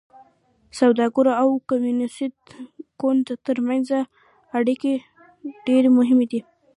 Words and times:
سوداګرو 0.79 1.31
او 1.41 1.47
کمونېست 1.69 2.35
ګوند 3.01 3.27
ترمنځ 3.45 3.87
اړیکې 4.57 4.93
ډېرې 5.65 5.89
مهمې 5.97 6.25
دي. 6.31 6.39